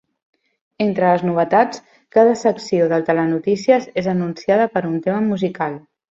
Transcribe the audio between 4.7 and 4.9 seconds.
per